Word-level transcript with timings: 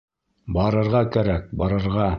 Барырға 0.55 1.03
кәрәк, 1.17 1.49
барырға. 1.63 2.09